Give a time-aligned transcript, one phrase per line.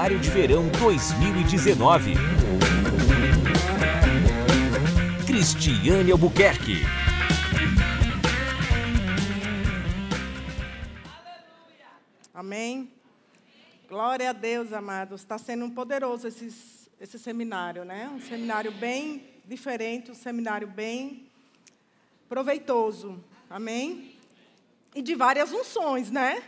[0.00, 2.14] Seminário de Verão 2019.
[5.26, 6.76] Cristiane Albuquerque.
[12.32, 12.90] Amém.
[13.90, 15.20] Glória a Deus, amados.
[15.20, 16.50] Está sendo poderoso esse,
[16.98, 18.08] esse seminário, né?
[18.08, 21.26] Um seminário bem diferente, um seminário bem
[22.26, 23.22] proveitoso.
[23.50, 24.16] Amém?
[24.94, 26.42] E de várias unções, né?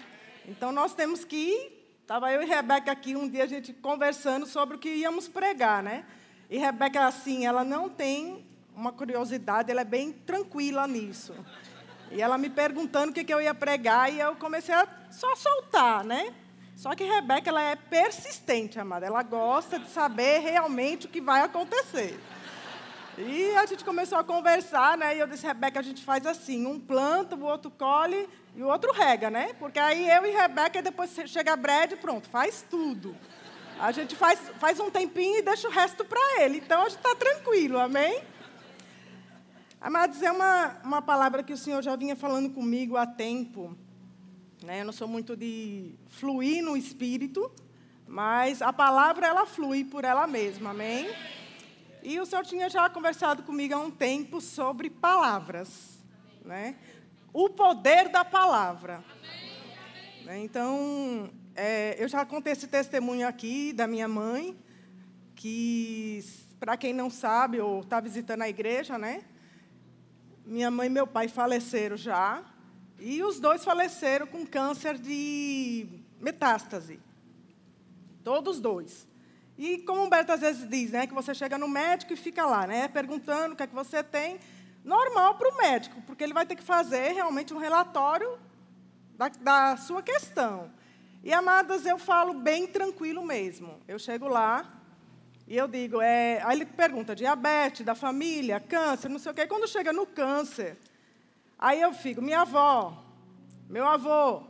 [0.48, 1.81] Então nós temos que.
[2.12, 5.82] Estava eu e Rebeca aqui um dia a gente conversando sobre o que íamos pregar,
[5.82, 6.04] né?
[6.50, 11.34] E Rebeca, assim, ela não tem uma curiosidade, ela é bem tranquila nisso.
[12.10, 15.34] E ela me perguntando o que, que eu ia pregar, e eu comecei a só
[15.34, 16.34] soltar, né?
[16.76, 19.06] Só que Rebeca, ela é persistente, amada.
[19.06, 22.20] Ela gosta de saber realmente o que vai acontecer.
[23.16, 25.16] E a gente começou a conversar, né?
[25.16, 28.67] E eu disse, Rebeca, a gente faz assim: um planta, o outro colhe e o
[28.67, 29.55] outro rega, né?
[29.58, 33.17] Porque aí eu e Rebeca, depois chega Brad, pronto, faz tudo.
[33.81, 36.59] A gente faz, faz um tempinho e deixa o resto para ele.
[36.59, 38.22] Então a gente está tranquilo, amém?
[39.81, 43.77] Amados, é uma, uma palavra que o Senhor já vinha falando comigo há tempo.
[44.62, 44.83] Né?
[44.83, 47.50] Eu não sou muito de fluir no espírito,
[48.06, 51.11] mas a palavra ela flui por ela mesma, amém?
[52.03, 55.98] E o Senhor tinha já conversado comigo há um tempo sobre palavras,
[56.44, 56.77] né?
[57.33, 59.02] O poder da palavra.
[60.25, 60.38] Né?
[60.41, 64.56] Então, é, eu já contei esse testemunho aqui da minha mãe,
[65.34, 66.22] que,
[66.60, 69.22] para quem não sabe ou está visitando a igreja, né?
[70.44, 72.44] Minha mãe e meu pai faleceram já.
[72.98, 75.86] E os dois faleceram com câncer de
[76.20, 77.00] metástase.
[78.22, 79.08] Todos dois.
[79.56, 82.44] E como o Humberto às vezes diz, né, que você chega no médico e fica
[82.47, 84.38] lá, né, perguntando o que é que você tem,
[84.84, 88.38] normal para o médico, porque ele vai ter que fazer realmente um relatório
[89.16, 90.70] da, da sua questão.
[91.22, 93.81] E, amadas, eu falo bem tranquilo mesmo.
[93.87, 94.82] Eu chego lá,
[95.47, 99.47] e eu digo, é, aí ele pergunta, diabetes, da família, câncer, não sei o quê.
[99.47, 100.78] Quando chega no câncer,
[101.59, 103.04] aí eu fico, minha avó,
[103.69, 104.43] meu avô,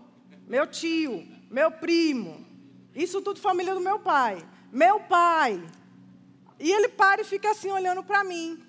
[0.46, 2.46] meu tio, meu primo,
[2.94, 5.62] isso tudo família do meu pai, meu pai.
[6.58, 8.62] E ele para e fica assim olhando para mim.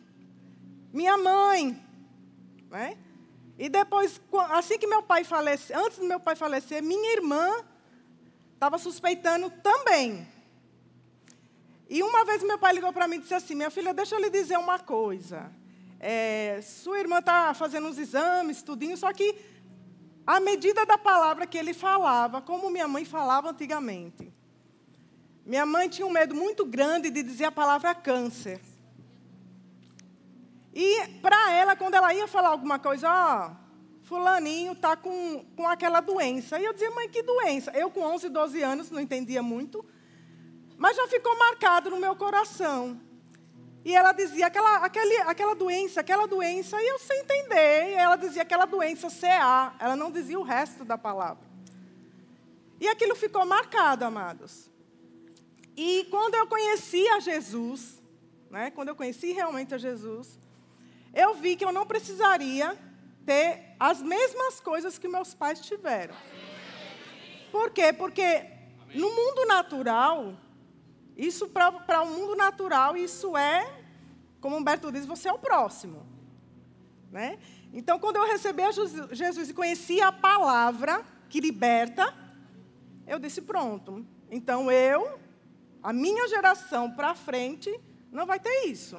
[0.93, 1.83] Minha mãe,
[2.69, 2.95] né?
[3.57, 4.21] E depois,
[4.51, 7.49] assim que meu pai falecer, antes do meu pai falecer, minha irmã
[8.53, 10.27] estava suspeitando também.
[11.89, 14.21] E uma vez meu pai ligou para mim e disse assim: Minha filha, deixa eu
[14.21, 15.51] lhe dizer uma coisa.
[15.99, 19.35] É, sua irmã está fazendo uns exames, tudinho, só que
[20.27, 24.31] à medida da palavra que ele falava, como minha mãe falava antigamente.
[25.45, 28.61] Minha mãe tinha um medo muito grande de dizer a palavra câncer.
[30.73, 33.51] E para ela, quando ela ia falar alguma coisa, ó,
[34.03, 36.59] fulaninho está com, com aquela doença.
[36.59, 37.71] E eu dizia, mãe, que doença?
[37.71, 39.85] Eu com 11, 12 anos, não entendia muito.
[40.77, 42.99] Mas já ficou marcado no meu coração.
[43.85, 47.89] E ela dizia aquela, aquele, aquela doença, aquela doença, e eu sem entender.
[47.89, 49.75] E ela dizia aquela doença CA.
[49.79, 51.43] Ela não dizia o resto da palavra.
[52.79, 54.69] E aquilo ficou marcado, amados.
[55.75, 58.01] E quando eu conheci a Jesus,
[58.49, 60.39] né, quando eu conheci realmente a Jesus,
[61.13, 62.77] eu vi que eu não precisaria
[63.25, 66.15] ter as mesmas coisas que meus pais tiveram.
[67.51, 67.93] Por quê?
[67.93, 68.45] Porque
[68.93, 70.33] no mundo natural,
[71.15, 73.83] isso para o mundo natural, isso é,
[74.41, 76.05] como Humberto diz, você é o próximo.
[77.11, 77.37] Né?
[77.71, 78.63] Então, quando eu recebi
[79.11, 82.13] Jesus e conheci a palavra que liberta,
[83.05, 84.05] eu disse: pronto.
[84.31, 85.19] Então, eu,
[85.81, 87.71] a minha geração para frente,
[88.11, 88.97] não vai ter isso.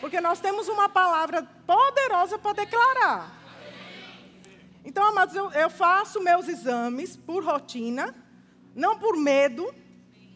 [0.00, 3.32] Porque nós temos uma palavra poderosa para declarar.
[4.84, 8.14] Então, amados, eu, eu faço meus exames por rotina,
[8.74, 9.74] não por medo,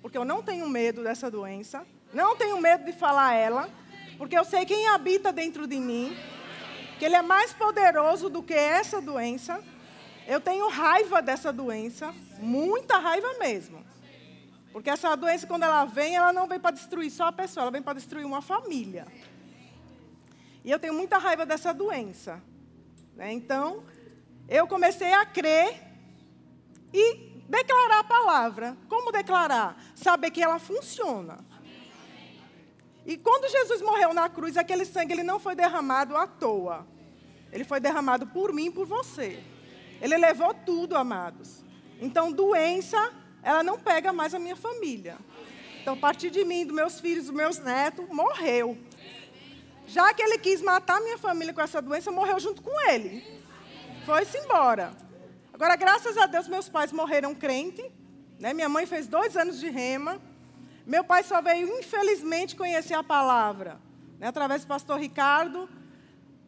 [0.03, 3.69] porque eu não tenho medo dessa doença, não tenho medo de falar ela,
[4.19, 6.17] porque eu sei quem habita dentro de mim,
[6.99, 9.63] que Ele é mais poderoso do que essa doença.
[10.27, 13.85] Eu tenho raiva dessa doença, muita raiva mesmo.
[14.73, 17.71] Porque essa doença, quando ela vem, ela não vem para destruir só a pessoa, ela
[17.71, 19.07] vem para destruir uma família.
[20.65, 22.43] E eu tenho muita raiva dessa doença.
[23.17, 23.33] Né?
[23.33, 23.85] Então,
[24.49, 25.81] eu comecei a crer
[26.93, 28.77] e Declarar a palavra.
[28.89, 29.77] Como declarar?
[29.97, 31.45] Saber que ela funciona.
[33.05, 36.87] E quando Jesus morreu na cruz, aquele sangue ele não foi derramado à toa.
[37.51, 39.43] Ele foi derramado por mim e por você.
[40.01, 41.65] Ele levou tudo, amados.
[42.01, 43.13] Então, doença,
[43.43, 45.19] ela não pega mais a minha família.
[45.83, 48.79] Então, a partir de mim, dos meus filhos, dos meus netos, morreu.
[49.91, 53.25] Já que ele quis matar minha família com essa doença, morreu junto com ele.
[54.07, 54.93] Foi-se embora.
[55.53, 57.85] Agora, graças a Deus, meus pais morreram crente,
[58.39, 58.55] Né?
[58.55, 60.21] Minha mãe fez dois anos de rema.
[60.87, 63.79] Meu pai só veio, infelizmente, conhecer a palavra,
[64.19, 64.29] né?
[64.29, 65.69] através do pastor Ricardo,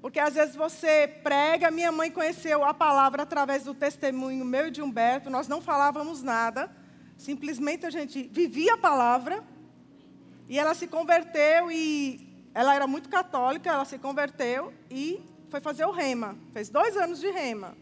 [0.01, 1.71] porque às vezes você prega.
[1.71, 5.29] Minha mãe conheceu a palavra através do testemunho meu e de Humberto.
[5.29, 6.71] Nós não falávamos nada,
[7.17, 9.45] simplesmente a gente vivia a palavra.
[10.49, 15.85] E ela se converteu e ela era muito católica, ela se converteu e foi fazer
[15.85, 16.37] o rema.
[16.53, 17.77] Fez dois anos de rema.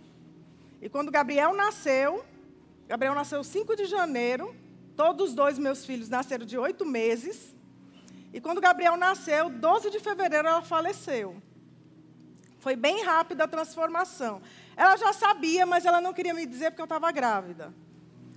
[0.80, 2.24] E quando Gabriel nasceu,
[2.88, 4.54] Gabriel nasceu 5 de janeiro,
[4.96, 7.54] todos os dois meus filhos nasceram de oito meses.
[8.32, 11.42] E quando Gabriel nasceu, 12 de fevereiro, ela faleceu.
[12.58, 14.40] Foi bem rápida a transformação.
[14.76, 17.74] Ela já sabia, mas ela não queria me dizer porque eu estava grávida.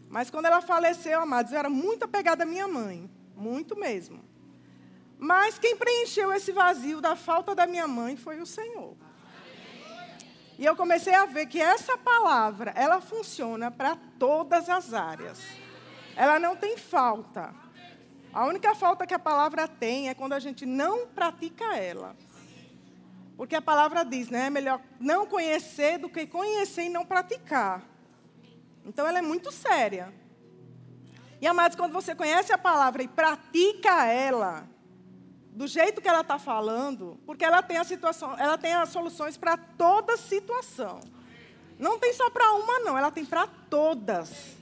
[0.09, 3.09] Mas quando ela faleceu, amados, eu era muito apegada à minha mãe.
[3.36, 4.24] Muito mesmo.
[5.23, 8.93] Mas quem preencheu esse vazio da falta da minha mãe foi o Senhor.
[10.59, 15.39] E eu comecei a ver que essa palavra, ela funciona para todas as áreas.
[16.17, 17.55] Ela não tem falta.
[18.33, 22.17] A única falta que a palavra tem é quando a gente não pratica ela.
[23.37, 24.47] Porque a palavra diz, né?
[24.47, 27.81] É melhor não conhecer do que conhecer e não praticar.
[28.85, 30.13] Então ela é muito séria.
[31.39, 34.72] E amados, quando você conhece a palavra e pratica ela,
[35.53, 39.38] do jeito que ela está falando, porque ela tem a situação, ela tem as soluções
[39.38, 41.00] para toda situação.
[41.77, 44.57] Não tem só para uma, não, ela tem para todas.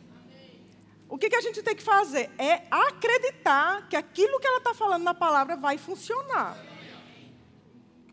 [1.08, 2.30] O que, que a gente tem que fazer?
[2.38, 6.58] É acreditar que aquilo que ela está falando na palavra vai funcionar.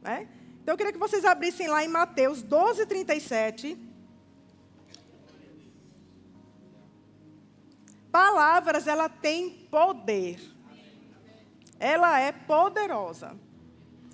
[0.01, 0.29] Né?
[0.63, 3.79] Então eu queria que vocês abrissem lá em Mateus 12, 37.
[8.11, 10.58] Palavras, ela tem poder.
[11.79, 13.37] Ela é poderosa.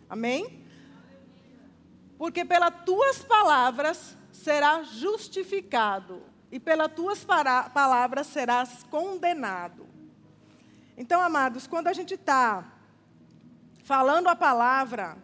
[0.08, 0.64] Amém?
[2.18, 6.22] Porque pelas tuas palavras serás justificado,
[6.52, 9.86] e pelas tuas palavras serás condenado.
[10.96, 12.72] Então, amados, quando a gente está
[13.82, 15.16] falando a palavra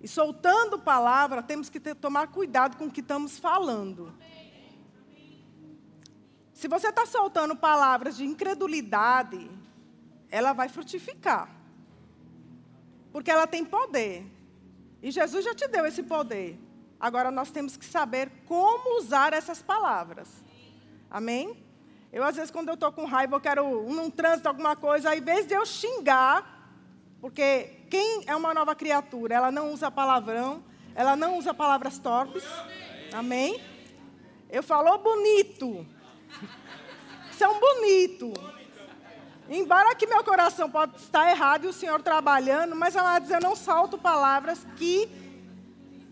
[0.00, 4.14] e soltando palavra, temos que ter, tomar cuidado com o que estamos falando.
[6.54, 9.50] Se você está soltando palavras de incredulidade,
[10.32, 11.48] ela vai frutificar.
[13.12, 14.26] Porque ela tem poder.
[15.02, 16.58] E Jesus já te deu esse poder.
[16.98, 20.42] Agora nós temos que saber como usar essas palavras.
[21.10, 21.62] Amém?
[22.10, 25.16] Eu, às vezes, quando eu estou com raiva, eu quero num trânsito, alguma coisa, ao
[25.16, 26.70] invés de eu xingar,
[27.20, 30.62] porque quem é uma nova criatura, ela não usa palavrão,
[30.94, 32.44] ela não usa palavras torpes.
[33.12, 33.60] Amém?
[34.48, 35.86] Eu falo bonito.
[37.42, 38.32] Um bonito.
[39.54, 43.54] Embora que meu coração pode estar errado e o Senhor trabalhando, mas, amados, eu não
[43.54, 45.06] salto palavras que,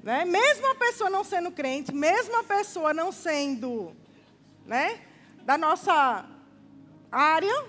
[0.03, 3.97] né, mesmo a pessoa não sendo crente, mesmo a pessoa não sendo
[4.67, 5.01] né,
[5.43, 6.27] da nossa
[7.11, 7.65] área,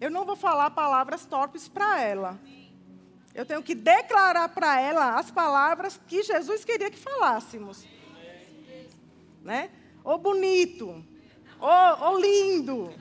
[0.00, 2.36] eu não vou falar palavras torpes para ela.
[3.32, 7.86] Eu tenho que declarar para ela as palavras que Jesus queria que falássemos.
[9.40, 9.70] Né?
[10.02, 11.04] Ô bonito,
[11.60, 12.92] ô lindo,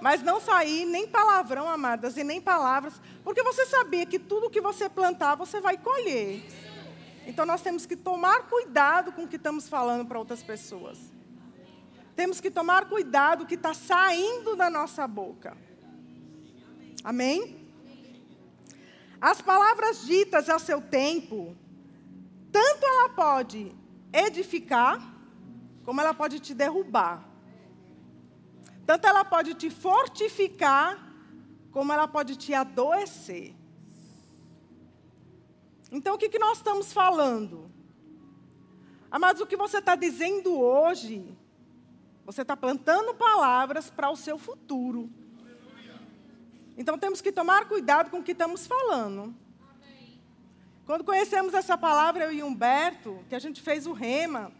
[0.00, 4.60] mas não sair nem palavrão, amadas, e nem palavras, porque você sabia que tudo que
[4.60, 6.42] você plantar, você vai colher.
[7.26, 10.98] Então nós temos que tomar cuidado com o que estamos falando para outras pessoas.
[12.16, 15.56] Temos que tomar cuidado com o que está saindo da nossa boca.
[17.04, 17.68] Amém?
[19.20, 21.56] As palavras ditas a seu tempo,
[22.50, 23.72] tanto ela pode
[24.12, 25.14] edificar,
[25.84, 27.27] como ela pode te derrubar.
[28.88, 31.12] Tanto ela pode te fortificar,
[31.70, 33.54] como ela pode te adoecer.
[35.92, 37.70] Então, o que, que nós estamos falando?
[39.10, 41.36] Amados, o que você está dizendo hoje,
[42.24, 45.10] você está plantando palavras para o seu futuro.
[46.74, 49.34] Então, temos que tomar cuidado com o que estamos falando.
[50.86, 54.50] Quando conhecemos essa palavra, eu e Humberto, que a gente fez o rema,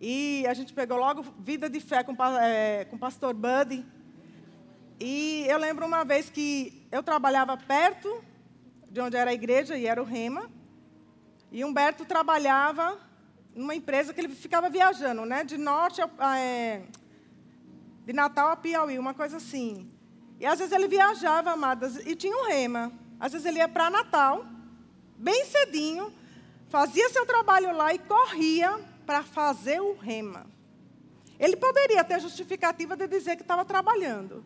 [0.00, 3.84] e a gente pegou logo Vida de Fé com, é, com o pastor Buddy.
[4.98, 8.24] E eu lembro uma vez que eu trabalhava perto
[8.90, 10.50] de onde era a igreja, e era o Rema.
[11.52, 12.98] E Humberto trabalhava
[13.54, 15.44] numa empresa que ele ficava viajando, né?
[15.44, 16.82] De norte a, é,
[18.06, 19.90] de Natal a Piauí, uma coisa assim.
[20.38, 22.90] E às vezes ele viajava, amadas, e tinha um rema.
[23.18, 24.46] Às vezes ele ia para Natal,
[25.18, 26.10] bem cedinho,
[26.70, 28.80] fazia seu trabalho lá e corria
[29.10, 30.46] para fazer o rema.
[31.36, 34.44] Ele poderia ter justificativa de dizer que estava trabalhando.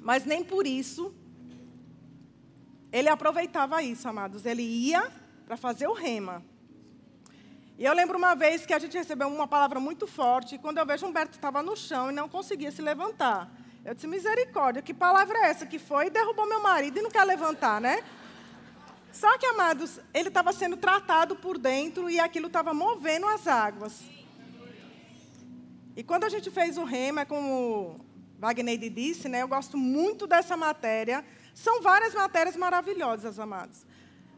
[0.00, 1.14] Mas nem por isso
[2.90, 4.46] ele aproveitava isso, amados.
[4.46, 5.12] Ele ia
[5.44, 6.42] para fazer o rema.
[7.76, 10.78] E eu lembro uma vez que a gente recebeu uma palavra muito forte, e quando
[10.78, 13.52] eu vejo Humberto estava no chão e não conseguia se levantar.
[13.84, 16.06] Eu disse, misericórdia, que palavra é essa que foi?
[16.06, 18.02] E derrubou meu marido e não quer levantar, né?
[19.14, 24.02] Só que, amados, ele estava sendo tratado por dentro e aquilo estava movendo as águas.
[25.96, 28.04] E quando a gente fez o rema, como
[28.40, 29.40] Wagner disse, né?
[29.40, 31.24] Eu gosto muito dessa matéria.
[31.54, 33.86] São várias matérias maravilhosas, amados.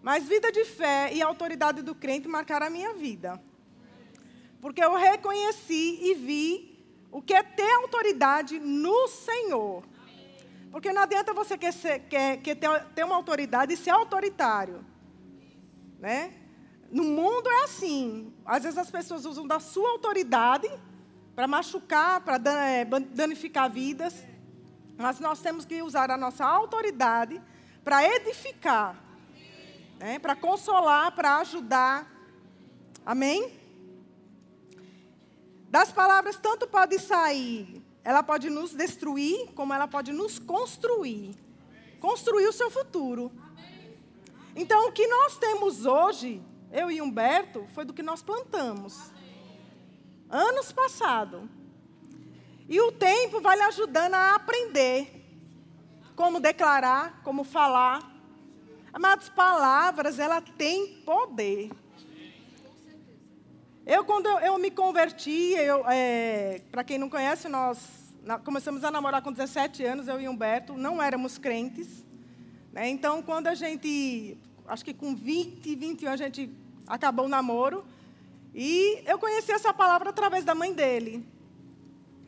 [0.03, 3.43] Mas vida de fé e autoridade do crente marcaram a minha vida.
[4.61, 9.85] Porque eu reconheci e vi o que é ter autoridade no Senhor.
[10.71, 14.85] Porque não adianta você quer, ser, quer, quer ter, ter uma autoridade e ser autoritário.
[15.99, 16.33] Né?
[16.91, 18.35] No mundo é assim.
[18.45, 20.71] Às vezes as pessoas usam da sua autoridade
[21.35, 24.15] para machucar, para é, danificar vidas.
[24.97, 27.41] Mas nós temos que usar a nossa autoridade
[27.85, 29.07] para edificar
[29.99, 30.19] né?
[30.19, 32.11] para consolar, para ajudar.
[33.05, 33.53] Amém?
[35.69, 41.35] Das palavras, tanto pode sair, ela pode nos destruir, como ela pode nos construir.
[41.99, 43.33] Construir o seu futuro.
[44.55, 49.11] Então, o que nós temos hoje, eu e Humberto, foi do que nós plantamos.
[50.31, 51.43] Anos passados.
[52.69, 55.13] E o tempo vai lhe ajudando a aprender
[56.15, 58.17] como declarar, como falar,
[58.97, 61.71] Amados, palavras, ela tem poder.
[63.87, 67.79] Eu, quando eu, eu me converti, é, para quem não conhece, nós
[68.21, 72.05] na, começamos a namorar com 17 anos, eu e Humberto, não éramos crentes.
[72.73, 72.89] Né?
[72.89, 76.51] Então, quando a gente, acho que com 20, 21, a gente
[76.85, 77.85] acabou o namoro.
[78.53, 81.25] E eu conheci essa palavra através da mãe dele.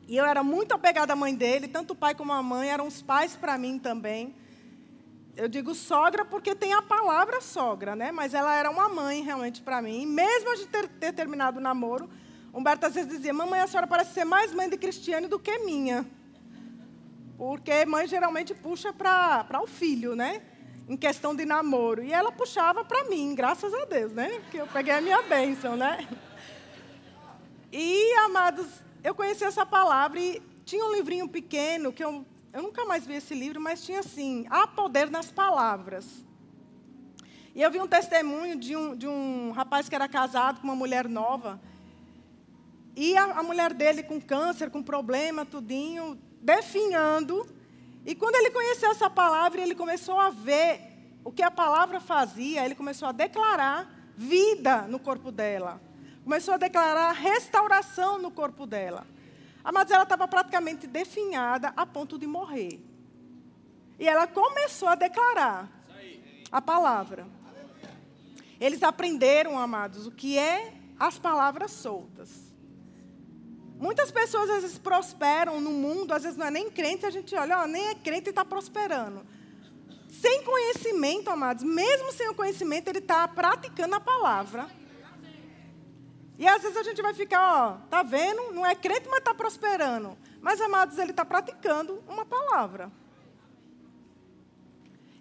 [0.07, 2.87] E eu era muito apegada à mãe dele, tanto o pai como a mãe eram
[2.87, 4.33] os pais para mim também
[5.39, 8.11] eu digo sogra porque tem a palavra sogra, né?
[8.11, 10.05] Mas ela era uma mãe realmente para mim.
[10.05, 12.11] Mesmo a gente ter, ter, terminado o namoro,
[12.53, 15.57] Humberto às vezes dizia: Mamãe, a senhora parece ser mais mãe de Cristiane do que
[15.61, 16.05] minha.
[17.37, 20.43] Porque mãe geralmente puxa para o filho, né?
[20.89, 22.03] Em questão de namoro.
[22.03, 24.41] E ela puxava para mim, graças a Deus, né?
[24.41, 26.09] Porque eu peguei a minha bênção, né?
[27.73, 28.67] E, amados,
[29.05, 33.15] eu conheci essa palavra e tinha um livrinho pequeno que eu eu nunca mais vi
[33.15, 36.25] esse livro, mas tinha assim: há poder nas palavras.
[37.55, 40.77] E eu vi um testemunho de um, de um rapaz que era casado com uma
[40.77, 41.61] mulher nova.
[42.95, 47.47] E a, a mulher dele com câncer, com problema, tudinho, definhando.
[48.07, 50.81] E quando ele conheceu essa palavra, ele começou a ver
[51.25, 55.81] o que a palavra fazia, ele começou a declarar vida no corpo dela.
[56.25, 59.07] Começou a declarar restauração no corpo dela.
[59.63, 62.81] Amados, ela estava praticamente definhada a ponto de morrer.
[63.99, 65.69] E ela começou a declarar
[66.51, 67.27] a palavra.
[68.61, 72.49] Eles aprenderam, amados, o que é as palavras soltas.
[73.79, 77.35] Muitas pessoas às vezes prosperam no mundo, às vezes não é nem crente, a gente
[77.37, 79.25] olha, ó, nem é crente e está prosperando.
[80.09, 84.69] Sem conhecimento, amados, mesmo sem o conhecimento, ele está praticando a palavra.
[86.39, 88.53] E às vezes a gente vai ficar, ó, tá vendo?
[88.53, 90.17] Não é crente, mas está prosperando.
[90.41, 92.93] Mas, amados, ele está praticando uma palavra.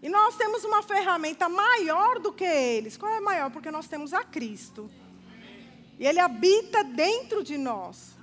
[0.01, 2.95] E nós temos uma ferramenta maior do que eles.
[2.95, 3.49] Qual é maior?
[3.49, 4.89] Porque nós temos a Cristo.
[5.97, 8.15] E Ele habita dentro de nós.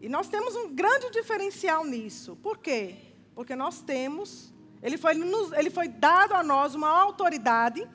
[0.00, 2.36] E nós temos um grande diferencial nisso.
[2.36, 2.96] Por quê?
[3.34, 5.12] Porque nós temos, Ele foi,
[5.58, 7.86] ele foi dado a nós uma autoridade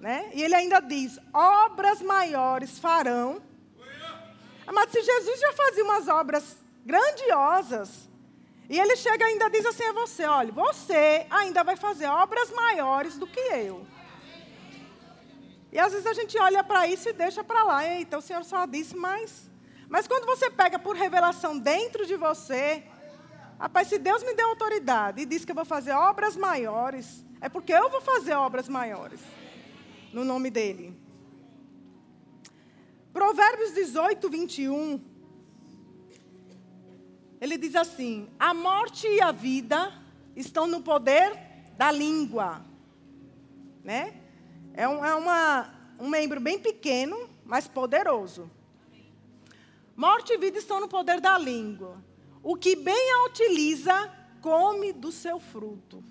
[0.00, 0.30] né?
[0.34, 3.42] E ele ainda diz: obras maiores farão.
[4.72, 8.08] Mas se Jesus já fazia umas obras grandiosas,
[8.68, 12.50] e ele chega e ainda diz assim a você: olha, você ainda vai fazer obras
[12.50, 13.86] maiores do que eu.
[15.72, 17.86] E às vezes a gente olha para isso e deixa para lá.
[17.86, 19.50] Eita, o Senhor só disse, mas.
[19.88, 22.82] Mas quando você pega por revelação dentro de você,
[23.58, 27.48] rapaz, se Deus me deu autoridade e diz que eu vou fazer obras maiores, é
[27.48, 29.20] porque eu vou fazer obras maiores
[30.16, 30.98] no nome dele.
[33.12, 34.98] Provérbios 18, 21.
[37.38, 39.92] Ele diz assim: A morte e a vida
[40.34, 41.38] estão no poder
[41.76, 42.64] da língua.
[43.84, 44.18] Né?
[44.72, 48.50] É, um, é uma, um membro bem pequeno, mas poderoso.
[49.94, 52.02] Morte e vida estão no poder da língua.
[52.42, 56.02] O que bem a utiliza, come do seu fruto.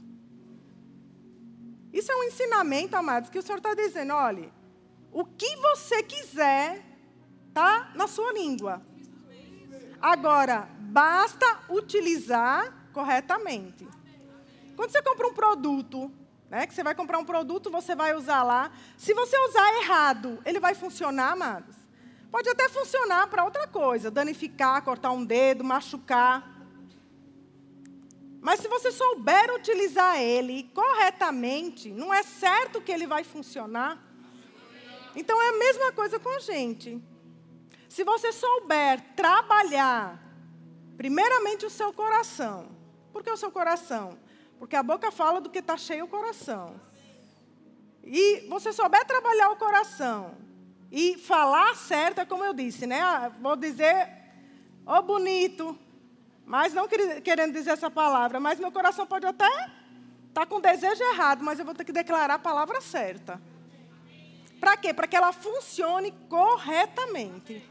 [1.95, 4.51] Isso é um ensinamento, amados, que o Senhor está dizendo: olha,
[5.13, 6.83] o que você quiser
[7.47, 8.81] está na sua língua.
[10.01, 13.87] Agora, basta utilizar corretamente.
[14.75, 16.11] Quando você compra um produto,
[16.49, 16.67] né?
[16.67, 18.73] Que você vai comprar um produto, você vai usar lá.
[18.97, 21.77] Se você usar errado, ele vai funcionar, amados?
[22.29, 26.54] Pode até funcionar para outra coisa, danificar, cortar um dedo, machucar.
[28.45, 33.99] Mas se você souber utilizar ele corretamente, não é certo que ele vai funcionar.
[35.15, 37.01] Então é a mesma coisa com a gente.
[37.89, 40.21] Se você souber trabalhar,
[40.95, 42.67] primeiramente o seu coração.
[43.11, 44.15] Por que o seu coração?
[44.59, 46.79] Porque a boca fala do que está cheio o coração.
[48.03, 50.37] E você souber trabalhar o coração
[50.91, 53.01] e falar certo, é como eu disse, né?
[53.01, 54.07] Ah, vou dizer,
[54.85, 55.75] ô oh, bonito,
[56.45, 61.01] mas não querendo dizer essa palavra, mas meu coração pode até estar tá com desejo
[61.03, 63.41] errado, mas eu vou ter que declarar a palavra certa.
[64.59, 64.93] Para quê?
[64.93, 67.67] Para que ela funcione corretamente.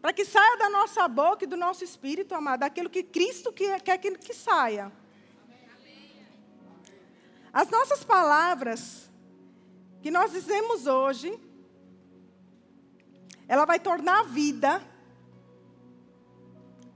[0.00, 3.80] Para que saia da nossa boca e do nosso espírito, amado, aquilo que Cristo quer,
[3.82, 4.90] quer que saia.
[7.52, 9.10] As nossas palavras
[10.00, 11.38] que nós dizemos hoje,
[13.46, 14.82] ela vai tornar a vida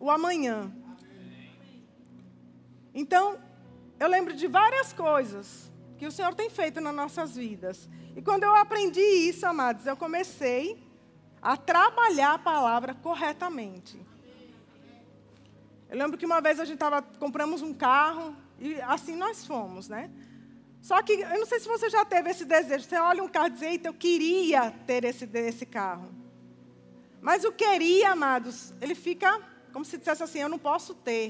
[0.05, 0.71] o amanhã.
[2.93, 3.39] Então,
[3.99, 7.89] eu lembro de várias coisas que o Senhor tem feito nas nossas vidas.
[8.15, 10.79] E quando eu aprendi isso, amados, eu comecei
[11.41, 13.99] a trabalhar a palavra corretamente.
[15.89, 19.89] Eu lembro que uma vez a gente tava, compramos um carro e assim nós fomos,
[19.89, 20.11] né?
[20.83, 22.85] Só que eu não sei se você já teve esse desejo.
[22.85, 26.13] Você olha um carro e diz, eita, eu queria ter esse, esse carro.
[27.23, 31.27] Mas o queria, amados, ele fica como se dissesse assim: eu não posso ter.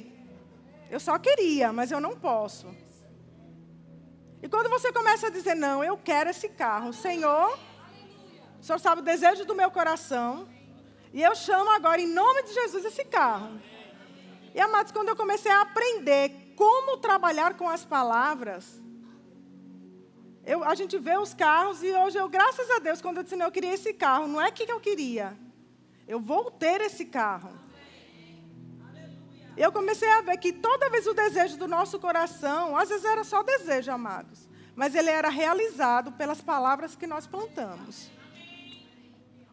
[0.90, 2.66] Eu só queria, mas eu não posso.
[4.42, 7.58] E quando você começa a dizer, não, eu quero esse carro, Senhor,
[8.60, 10.46] o Senhor sabe o desejo do meu coração,
[11.10, 13.58] e eu chamo agora, em nome de Jesus, esse carro.
[14.54, 18.78] E amados, quando eu comecei a aprender como trabalhar com as palavras,
[20.44, 23.36] eu, a gente vê os carros e hoje eu, graças a Deus, quando eu disse,
[23.36, 25.34] não, eu queria esse carro, não é que eu queria.
[26.06, 27.64] Eu vou ter esse carro.
[29.56, 33.22] Eu comecei a ver que toda vez o desejo do nosso coração, às vezes era
[33.22, 38.10] só desejo, amados, mas ele era realizado pelas palavras que nós plantamos.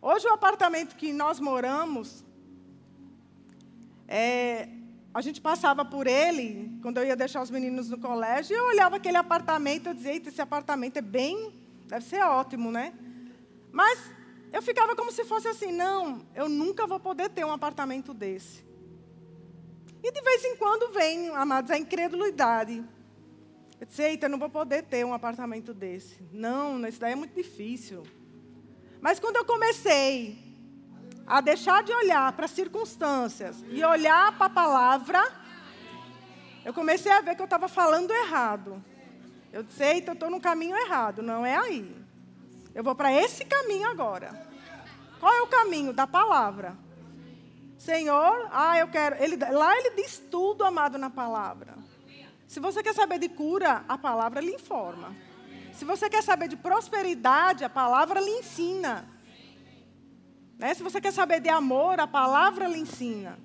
[0.02, 2.26] Hoje o apartamento que nós moramos,
[4.08, 4.68] é,
[5.14, 8.66] a gente passava por ele, quando eu ia deixar os meninos no colégio, e eu
[8.66, 11.54] olhava aquele apartamento, eu dizia, esse apartamento é bem,
[11.86, 12.92] deve ser ótimo, né?
[13.72, 14.00] Mas
[14.52, 18.71] eu ficava como se fosse assim, não, eu nunca vou poder ter um apartamento desse.
[20.04, 22.84] E de vez em quando vem, amados, a incredulidade.
[23.80, 26.22] Eu disse, eita, eu não vou poder ter um apartamento desse.
[26.32, 28.04] Não, isso daí é muito difícil.
[29.00, 30.38] Mas quando eu comecei
[31.26, 35.32] a deixar de olhar para as circunstâncias e olhar para a palavra,
[36.64, 38.84] eu comecei a ver que eu estava falando errado.
[39.52, 41.22] Eu disse, eita, eu estou no caminho errado.
[41.22, 41.96] Não é aí.
[42.74, 44.48] Eu vou para esse caminho agora.
[45.20, 45.92] Qual é o caminho?
[45.92, 46.78] Da palavra.
[47.82, 49.16] Senhor, ah, eu quero.
[49.16, 51.74] Ele, lá ele diz tudo, amado, na palavra.
[52.48, 55.16] Se você quer saber de cura, a palavra lhe informa.
[55.74, 59.10] Se você quer saber de prosperidade, a palavra lhe ensina.
[60.60, 60.76] Né?
[60.76, 63.40] Se você quer saber de amor, a palavra lhe ensina.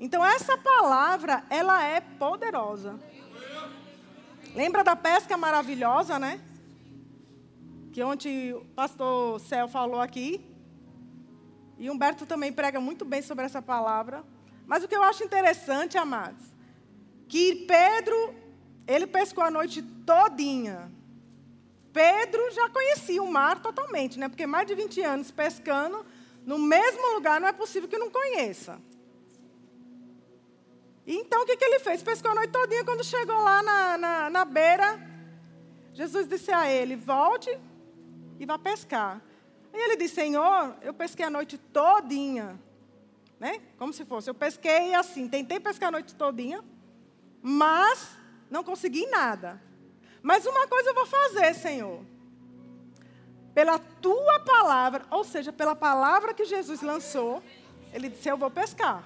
[0.00, 2.98] Então essa palavra, ela é poderosa.
[4.52, 6.40] Lembra da pesca maravilhosa, né?
[7.92, 10.55] Que ontem o pastor Céu falou aqui.
[11.78, 14.24] E Humberto também prega muito bem sobre essa palavra.
[14.66, 16.44] Mas o que eu acho interessante, amados,
[17.28, 18.34] que Pedro,
[18.86, 20.90] ele pescou a noite todinha.
[21.92, 24.28] Pedro já conhecia o mar totalmente, né?
[24.28, 26.04] Porque mais de 20 anos pescando
[26.44, 28.78] no mesmo lugar não é possível que não conheça.
[31.06, 32.02] Então o que, que ele fez?
[32.02, 35.00] Pescou a noite todinha, quando chegou lá na, na, na beira,
[35.94, 37.56] Jesus disse a ele, volte
[38.38, 39.22] e vá pescar.
[39.76, 42.58] Aí ele disse, Senhor, eu pesquei a noite todinha.
[43.38, 43.60] Né?
[43.76, 46.64] Como se fosse, eu pesquei assim, tentei pescar a noite todinha,
[47.42, 48.16] mas
[48.50, 49.60] não consegui nada.
[50.22, 52.00] Mas uma coisa eu vou fazer, Senhor.
[53.52, 57.42] Pela tua palavra, ou seja, pela palavra que Jesus lançou,
[57.92, 59.04] ele disse, eu vou pescar.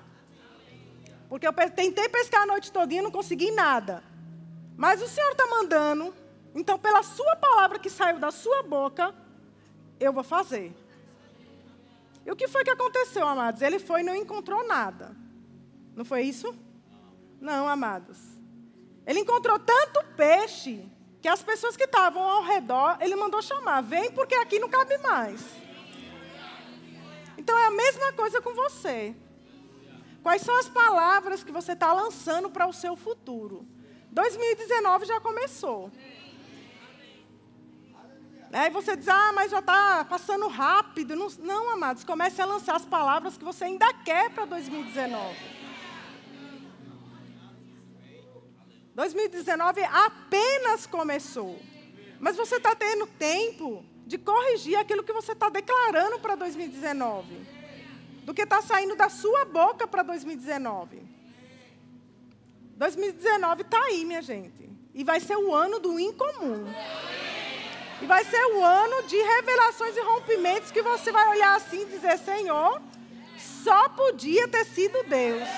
[1.28, 4.04] Porque eu tentei pescar a noite todinha, não consegui nada.
[4.76, 6.14] Mas o Senhor está mandando,
[6.54, 9.12] então pela sua palavra que saiu da sua boca,
[10.00, 10.72] eu vou fazer.
[12.24, 13.62] E o que foi que aconteceu, amados?
[13.62, 15.14] Ele foi e não encontrou nada.
[15.94, 16.56] Não foi isso?
[17.40, 18.18] Não, amados.
[19.06, 20.84] Ele encontrou tanto peixe
[21.20, 24.96] que as pessoas que estavam ao redor, ele mandou chamar: vem porque aqui não cabe
[24.98, 25.40] mais.
[27.36, 29.14] Então é a mesma coisa com você.
[30.22, 33.66] Quais são as palavras que você está lançando para o seu futuro?
[34.10, 35.90] 2019 já começou.
[38.52, 41.14] Aí você diz, ah, mas já está passando rápido.
[41.14, 45.36] Não, não, amados, comece a lançar as palavras que você ainda quer para 2019.
[48.94, 51.60] 2019 apenas começou.
[52.18, 57.60] Mas você está tendo tempo de corrigir aquilo que você está declarando para 2019.
[58.24, 61.02] Do que está saindo da sua boca para 2019.
[62.76, 64.68] 2019 está aí, minha gente.
[64.92, 66.66] E vai ser o ano do incomum.
[68.00, 71.86] E vai ser o ano de revelações e rompimentos que você vai olhar assim e
[71.86, 72.80] dizer: Senhor,
[73.36, 75.48] só podia ter sido Deus.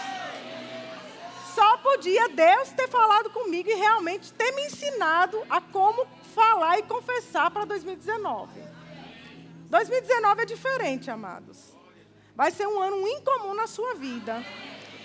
[1.54, 6.82] Só podia Deus ter falado comigo e realmente ter me ensinado a como falar e
[6.82, 8.62] confessar para 2019.
[9.68, 11.76] 2019 é diferente, amados.
[12.34, 14.42] Vai ser um ano incomum na sua vida.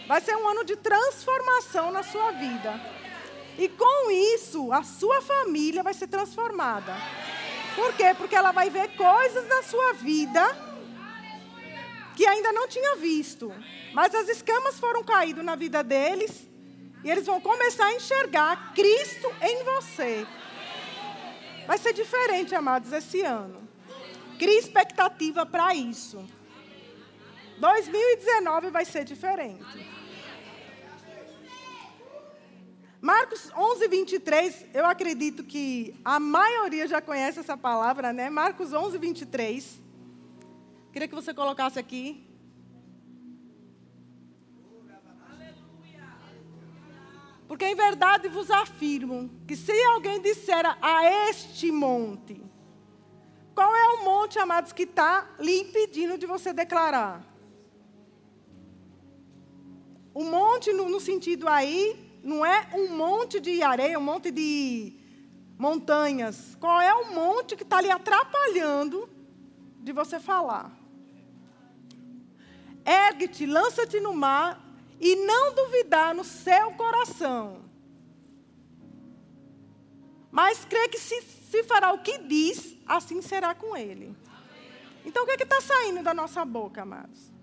[0.08, 2.80] Vai ser um ano de transformação na sua vida.
[3.58, 6.94] E com isso, a sua família vai ser transformada.
[7.78, 8.12] Por quê?
[8.18, 10.44] Porque ela vai ver coisas na sua vida
[12.16, 13.54] que ainda não tinha visto.
[13.94, 16.48] Mas as escamas foram caídas na vida deles
[17.04, 20.26] e eles vão começar a enxergar Cristo em você.
[21.68, 23.70] Vai ser diferente, amados, esse ano.
[24.40, 26.28] Crie expectativa para isso.
[27.60, 29.97] 2019 vai ser diferente.
[33.00, 38.30] Marcos 11, 23, eu acredito que a maioria já conhece essa palavra, né?
[38.30, 39.80] Marcos 11, 23.
[40.92, 42.26] Queria que você colocasse aqui.
[47.48, 52.42] Porque em verdade vos afirmo que se alguém disser a este monte,
[53.54, 57.24] qual é o monte, amados, que está lhe impedindo de você declarar?
[60.14, 64.94] O monte, no, no sentido aí, não é um monte de areia, um monte de
[65.58, 66.56] montanhas.
[66.60, 69.10] Qual é o monte que está lhe atrapalhando
[69.80, 70.72] de você falar?
[72.86, 74.64] Ergue-te, lança-te no mar
[75.00, 77.66] e não duvidar no seu coração.
[80.32, 84.16] Mas crê que se, se fará o que diz, assim será com ele.
[85.04, 87.37] Então o que é está saindo da nossa boca, amados?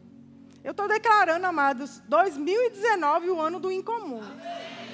[0.64, 4.22] Eu estou declarando, amados, 2019 o ano do incomum.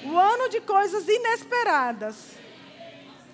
[0.03, 2.33] O ano de coisas inesperadas.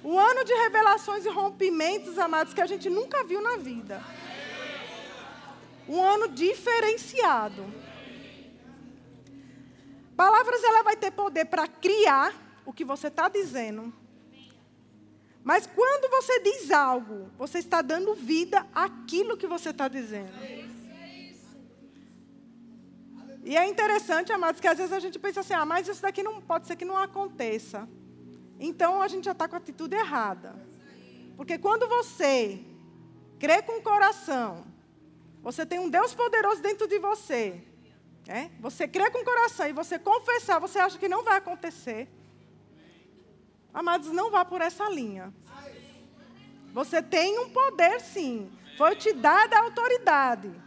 [0.03, 4.03] O ano de revelações e rompimentos, amados, que a gente nunca viu na vida.
[5.89, 7.65] Um ano diferenciado.
[10.15, 13.91] Palavras, ela vai ter poder para criar o que você está dizendo.
[15.43, 20.66] Mas quando você diz algo, você está dando vida àquilo que você está dizendo.
[23.47, 26.21] E é interessante, amados, que às vezes a gente pensa assim, ah, mas isso daqui
[26.21, 27.87] não pode ser que não aconteça.
[28.59, 30.53] Então a gente já está com a atitude errada.
[31.37, 32.59] Porque quando você
[33.39, 34.65] crê com o coração,
[35.41, 37.63] você tem um Deus poderoso dentro de você.
[38.27, 38.49] É?
[38.59, 42.09] Você crê com o coração e você confessar, você acha que não vai acontecer.
[43.73, 45.33] Amados, não vá por essa linha.
[46.73, 48.51] Você tem um poder, sim.
[48.77, 50.66] Foi te dada a autoridade.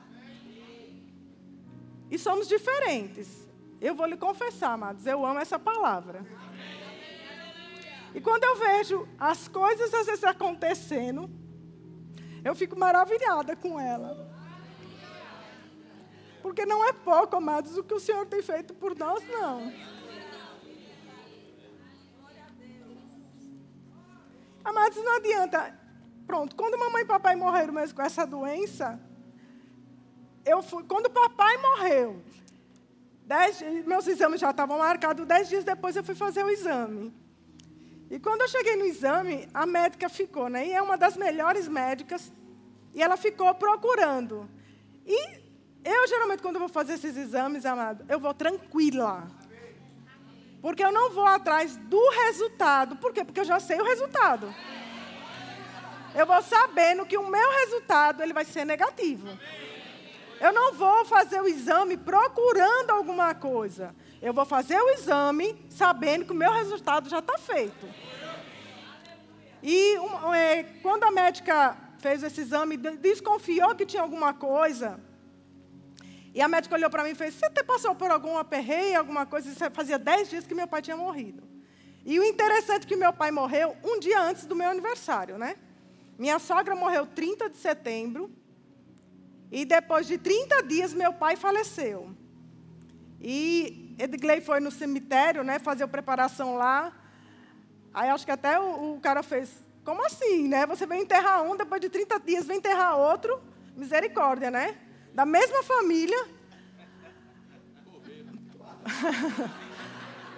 [2.11, 3.49] E somos diferentes.
[3.81, 6.27] Eu vou lhe confessar, amados, eu amo essa palavra.
[8.15, 11.31] E quando eu vejo as coisas às vezes acontecendo,
[12.45, 14.29] eu fico maravilhada com ela.
[16.43, 19.73] Porque não é pouco, amados, o que o Senhor tem feito por nós, não.
[24.65, 25.79] Amados, não adianta.
[26.27, 29.01] Pronto, quando mamãe e papai morreram mesmo com essa doença,
[30.45, 32.23] eu fui, quando o papai morreu,
[33.25, 37.13] dez, meus exames já estavam marcados, dez dias depois eu fui fazer o exame.
[38.11, 40.67] E quando eu cheguei no exame, a médica ficou, né?
[40.67, 42.33] E é uma das melhores médicas.
[42.93, 44.51] E ela ficou procurando.
[45.07, 45.39] E
[45.85, 49.29] eu, geralmente, quando eu vou fazer esses exames, amado, eu vou tranquila.
[50.61, 52.97] Porque eu não vou atrás do resultado.
[52.97, 53.25] Por quê?
[53.25, 54.53] Porque eu já sei o resultado.
[56.15, 59.29] Eu vou sabendo que o meu resultado ele vai ser negativo.
[60.41, 63.95] Eu não vou fazer o exame procurando alguma coisa.
[64.23, 67.87] Eu vou fazer o exame sabendo que o meu resultado já está feito.
[69.63, 74.99] E um, é, quando a médica fez esse exame, desconfiou que tinha alguma coisa.
[76.35, 79.51] E a médica olhou para mim e fez: Você passou por algum aperreio, alguma coisa?
[79.51, 81.43] Isso fazia dez dias que meu pai tinha morrido.
[82.05, 85.57] E o interessante é que meu pai morreu um dia antes do meu aniversário, né?
[86.19, 88.31] Minha sogra morreu 30 de setembro
[89.51, 92.15] e depois de 30 dias, meu pai faleceu.
[93.21, 96.93] E Edgley foi no cemitério, né, fazer a preparação lá.
[97.93, 99.51] Aí acho que até o, o cara fez,
[99.85, 100.65] como assim, né?
[100.67, 103.43] Você vem enterrar um, depois de 30 dias vem enterrar outro.
[103.77, 104.77] Misericórdia, né?
[105.13, 106.27] Da mesma família.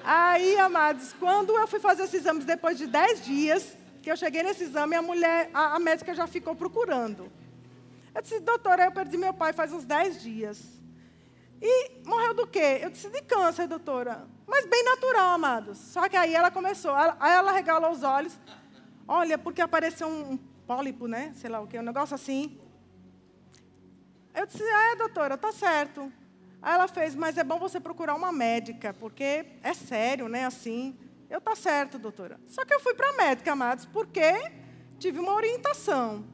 [0.03, 4.43] Aí, amados, quando eu fui fazer esses exames depois de 10 dias, que eu cheguei
[4.43, 7.31] nesse exame, a mulher, a, a médica já ficou procurando.
[8.15, 10.63] Eu disse, doutora, eu perdi meu pai faz uns 10 dias.
[11.61, 12.81] E morreu do quê?
[12.83, 14.27] Eu disse, de câncer, doutora.
[14.47, 15.79] Mas bem natural, amados.
[15.79, 18.37] Só que aí ela começou, aí ela regalou os olhos.
[19.07, 21.33] Olha, porque apareceu um pólipo, né?
[21.37, 22.61] Sei lá o quê, um negócio assim.
[24.35, 26.13] Eu disse, é, doutora, tá certo.
[26.61, 30.45] Aí ela fez, mas é bom você procurar uma médica, porque é sério, né?
[30.45, 30.99] Assim.
[31.31, 32.39] Eu, tá certo, doutora.
[32.47, 34.53] Só que eu fui para a médica, amados, porque
[34.99, 36.25] tive uma orientação.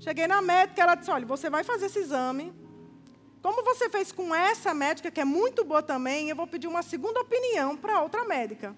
[0.00, 2.52] Cheguei na médica, ela disse, olha, você vai fazer esse exame.
[3.42, 6.82] Como você fez com essa médica, que é muito boa também, eu vou pedir uma
[6.82, 8.74] segunda opinião para outra médica.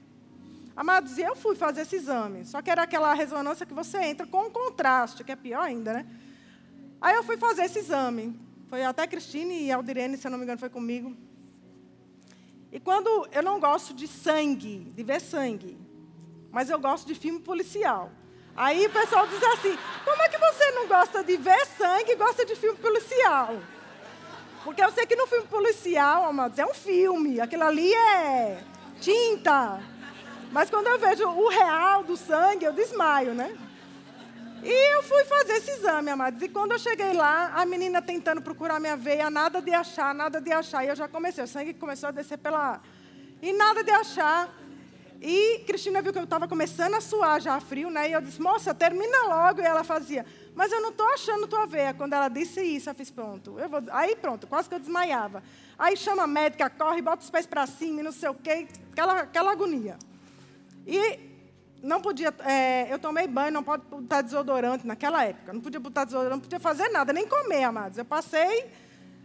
[0.76, 2.44] Amados, eu fui fazer esse exame.
[2.44, 6.06] Só que era aquela ressonância que você entra com contraste, que é pior ainda, né?
[7.00, 8.38] Aí eu fui fazer esse exame.
[8.68, 11.16] Foi até Cristine e Aldirene, se eu não me engano, foi comigo.
[12.72, 15.76] E quando eu não gosto de sangue, de ver sangue,
[16.52, 18.10] mas eu gosto de filme policial.
[18.56, 22.16] Aí o pessoal diz assim: como é que você não gosta de ver sangue e
[22.16, 23.56] gosta de filme policial?
[24.64, 28.62] Porque eu sei que no filme policial, amados, é um filme, aquilo ali é
[29.00, 29.80] tinta.
[30.52, 33.56] Mas quando eu vejo o real do sangue, eu desmaio, né?
[34.62, 36.42] E eu fui fazer esse exame, amados.
[36.42, 40.38] E quando eu cheguei lá, a menina tentando procurar minha veia, nada de achar, nada
[40.40, 40.84] de achar.
[40.84, 42.80] E eu já comecei, o sangue começou a descer pela.
[43.40, 44.48] E nada de achar.
[45.20, 48.08] E Cristina viu que eu estava começando a suar já frio, né?
[48.08, 49.60] E eu disse, moça, termina logo.
[49.60, 51.92] E ela fazia, mas eu não estou achando tua veia.
[51.92, 53.58] Quando ela disse isso, eu fiz, pronto.
[53.58, 53.82] Eu vou...
[53.90, 55.42] Aí pronto, quase que eu desmaiava.
[55.78, 58.66] Aí chama a médica, corre, bota os pés para cima e não sei o quê.
[58.92, 59.98] Aquela, aquela agonia.
[60.86, 61.30] E
[61.82, 65.52] não podia, é, eu tomei banho, não pode botar desodorante naquela época.
[65.52, 67.98] Não podia botar desodorante, não podia fazer nada, nem comer, amados.
[67.98, 68.70] Eu passei,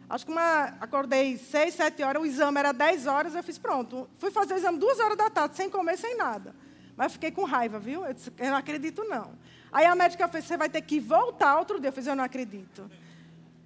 [0.09, 4.09] acho que uma, acordei seis, sete horas, o exame era dez horas, eu fiz pronto.
[4.17, 6.55] Fui fazer o exame duas horas da tarde, sem comer, sem nada.
[6.95, 8.05] Mas fiquei com raiva, viu?
[8.05, 9.33] Eu disse, eu não acredito não.
[9.71, 11.89] Aí a médica fez, você vai ter que voltar outro dia.
[11.89, 12.89] Eu fiz, eu não acredito.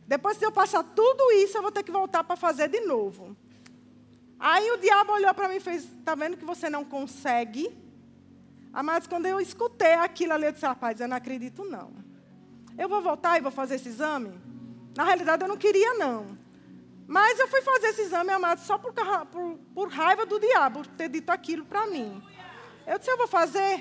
[0.07, 3.37] Depois de eu passar tudo isso, eu vou ter que voltar para fazer de novo.
[4.39, 7.69] Aí o diabo olhou para mim e fez, está vendo que você não consegue?
[8.73, 11.91] Amados, quando eu escutei aquilo ali, eu disse, rapaz, eu não acredito não.
[12.77, 14.33] Eu vou voltar e vou fazer esse exame?
[14.99, 16.37] Na realidade, eu não queria não.
[17.07, 18.91] Mas eu fui fazer esse exame, amados, só por,
[19.31, 22.21] por, por raiva do diabo, ter dito aquilo para mim.
[22.85, 23.79] Eu disse, eu vou fazer.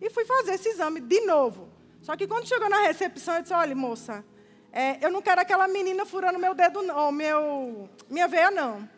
[0.00, 1.68] E fui fazer esse exame de novo.
[2.00, 4.24] Só que quando chegou na recepção, eu disse, olha, moça,
[4.72, 8.88] é, eu não quero aquela menina furando meu dedo, não, meu, minha veia, não.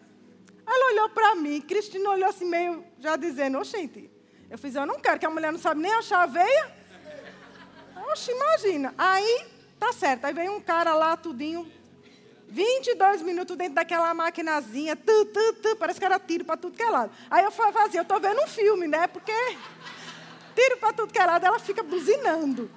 [0.64, 4.08] Ela olhou para mim, Cristina olhou assim, meio já dizendo, oxente,
[4.48, 6.72] eu fiz, eu não quero, que a mulher não sabe nem achar a veia.
[8.12, 8.94] Oxe, imagina.
[8.96, 10.24] Aí, tá certo.
[10.24, 11.70] Aí veio um cara lá, tudinho,
[12.48, 16.82] 22 minutos dentro daquela maquinazinha, tu, tu, tu, parece que era tiro para tudo que
[16.82, 17.12] é lado.
[17.30, 19.06] Aí eu fazia, eu tô vendo um filme, né?
[19.06, 19.32] Porque
[20.54, 22.70] tiro para tudo que é lado, ela fica buzinando.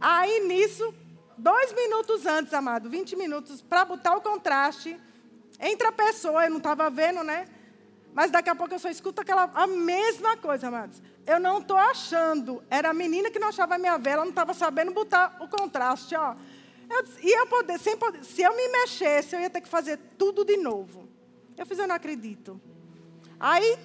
[0.00, 0.94] Aí nisso,
[1.36, 4.98] dois minutos antes, amado, 20 minutos, para botar o contraste,
[5.58, 7.48] entra a pessoa, eu não estava vendo, né?
[8.12, 11.00] Mas daqui a pouco eu só escuto aquela, a mesma coisa, amados.
[11.26, 12.62] Eu não estou achando.
[12.68, 16.14] Era a menina que não achava a minha vela, não estava sabendo botar o contraste,
[16.14, 16.34] ó.
[16.88, 19.96] Eu, e eu poder, sem poder, se eu me mexesse, eu ia ter que fazer
[20.18, 21.08] tudo de novo.
[21.56, 22.60] Eu fiz, eu não acredito.
[23.38, 23.78] Aí,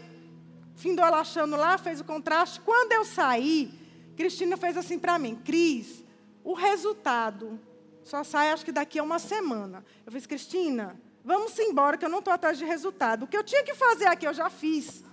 [0.75, 2.59] findou ela achando lá, fez o contraste.
[2.61, 3.71] Quando eu saí,
[4.17, 6.03] Cristina fez assim para mim, Cris,
[6.43, 7.59] o resultado
[8.03, 9.85] só sai acho que daqui a uma semana.
[10.05, 13.23] Eu fiz, Cristina, Vamos embora, que eu não estou atrás de resultado.
[13.23, 15.03] O que eu tinha que fazer aqui, eu já fiz.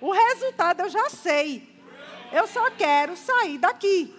[0.00, 1.68] O resultado eu já sei.
[2.32, 4.14] Eu só quero sair daqui.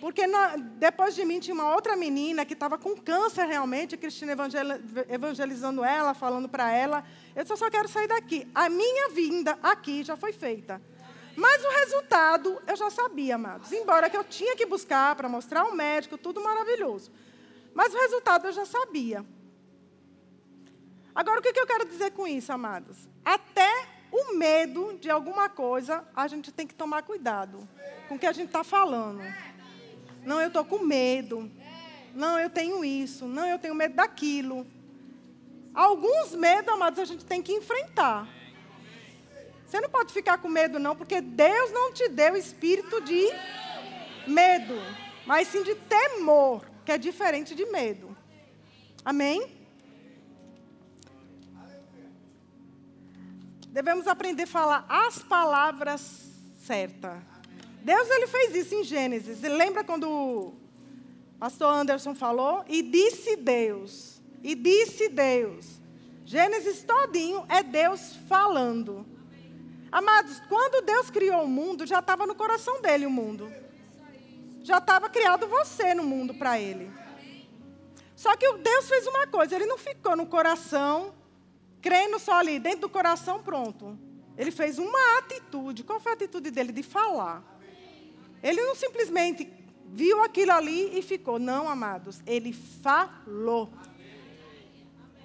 [0.00, 3.98] Porque na, depois de mim tinha uma outra menina que estava com câncer realmente, a
[3.98, 4.32] Cristina
[5.08, 7.04] evangelizando ela, falando para ela.
[7.34, 8.48] Eu só, só quero sair daqui.
[8.54, 10.80] A minha vinda aqui já foi feita.
[11.34, 13.72] Mas o resultado eu já sabia, amados.
[13.72, 17.10] Embora que eu tinha que buscar para mostrar ao médico, tudo maravilhoso.
[17.74, 19.26] Mas o resultado eu já sabia.
[21.14, 23.08] Agora, o que eu quero dizer com isso, amados?
[23.24, 27.68] Até o medo de alguma coisa, a gente tem que tomar cuidado
[28.08, 29.22] com o que a gente está falando.
[30.24, 31.50] Não, eu estou com medo.
[32.14, 33.26] Não, eu tenho isso.
[33.26, 34.66] Não, eu tenho medo daquilo.
[35.74, 38.28] Alguns medos, amados, a gente tem que enfrentar.
[39.66, 43.28] Você não pode ficar com medo, não, porque Deus não te deu espírito de
[44.26, 44.74] medo,
[45.24, 48.16] mas sim de temor, que é diferente de medo.
[49.04, 49.59] Amém?
[53.70, 56.00] Devemos aprender a falar as palavras
[56.66, 57.18] certas.
[57.82, 59.40] Deus ele fez isso em Gênesis.
[59.42, 60.54] Lembra quando o
[61.38, 62.64] pastor Anderson falou?
[62.68, 64.20] E disse Deus.
[64.42, 65.66] E disse Deus.
[66.26, 69.06] Gênesis todinho é Deus falando.
[69.92, 73.52] Amados, quando Deus criou o mundo, já estava no coração dele o mundo.
[74.62, 76.90] Já estava criado você no mundo para ele.
[78.14, 81.14] Só que Deus fez uma coisa, ele não ficou no coração,
[81.80, 83.98] crendo só ali, dentro do coração, pronto.
[84.36, 85.84] Ele fez uma atitude.
[85.84, 86.72] Qual foi a atitude dele?
[86.72, 87.42] De falar.
[88.42, 89.52] Ele não simplesmente
[89.86, 91.38] viu aquilo ali e ficou.
[91.38, 92.20] Não, amados.
[92.26, 93.70] Ele falou.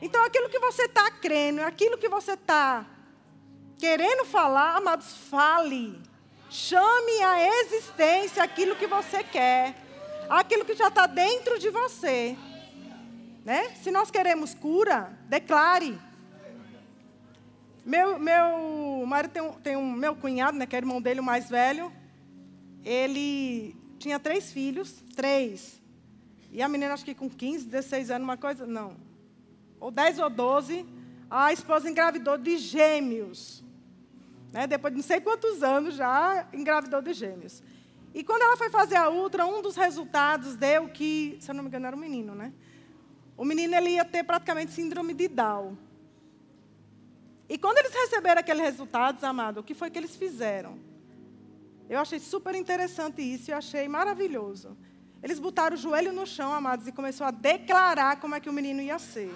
[0.01, 2.85] Então, aquilo que você está crendo, aquilo que você está
[3.77, 6.01] querendo falar, amados, fale.
[6.49, 9.75] Chame a existência aquilo que você quer,
[10.29, 12.37] aquilo que já está dentro de você.
[13.43, 13.75] Né?
[13.81, 15.99] Se nós queremos cura, declare.
[17.85, 21.23] Meu, meu marido tem um, tem um meu cunhado, né, que é irmão dele, o
[21.23, 21.93] mais velho.
[22.83, 25.79] Ele tinha três filhos, três.
[26.51, 28.97] E a menina, acho que com 15, 16 anos, uma coisa, não.
[29.79, 30.83] Ou 10 ou 12,
[31.29, 33.63] a esposa engravidou de gêmeos.
[34.51, 34.65] Né?
[34.65, 37.61] Depois de não sei quantos anos já engravidou de gêmeos.
[38.15, 41.61] E quando ela foi fazer a ultra, um dos resultados deu que, se eu não
[41.61, 42.51] me engano, era um menino, né?
[43.37, 45.77] O menino ele ia ter praticamente síndrome de Down.
[47.47, 50.79] E quando eles receberam aqueles resultados, amado, o que foi que eles fizeram?
[51.87, 54.75] Eu achei super interessante isso e achei maravilhoso.
[55.21, 58.53] Eles botaram o joelho no chão, amados, e começou a declarar como é que o
[58.53, 59.31] menino ia ser.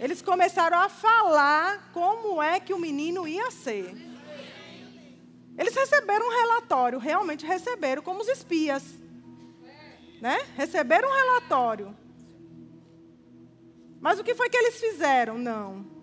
[0.00, 3.96] Eles começaram a falar como é que o menino ia ser.
[5.56, 8.84] Eles receberam um relatório, realmente receberam, como os espias.
[10.20, 10.38] Né?
[10.56, 11.96] Receberam um relatório.
[14.00, 15.36] Mas o que foi que eles fizeram?
[15.36, 15.97] Não.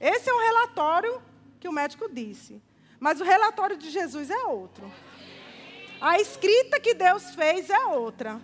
[0.00, 1.22] Esse é o relatório
[1.58, 2.62] que o médico disse.
[3.00, 4.90] Mas o relatório de Jesus é outro.
[6.00, 8.40] A escrita que Deus fez é outra.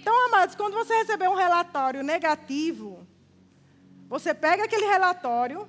[0.00, 3.06] Então, amados, quando você receber um relatório negativo,
[4.08, 5.68] você pega aquele relatório,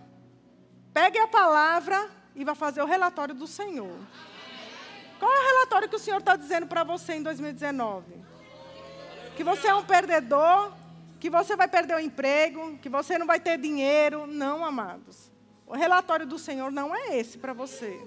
[0.93, 3.97] pegue a palavra e vai fazer o relatório do Senhor.
[5.19, 8.25] Qual é o relatório que o Senhor está dizendo para você em 2019?
[9.38, 10.73] Que você é um perdedor,
[11.26, 14.28] que você vai perder o emprego, que você não vai ter dinheiro.
[14.28, 15.32] Não, amados.
[15.66, 18.00] O relatório do Senhor não é esse para você.